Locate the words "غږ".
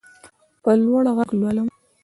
1.17-1.29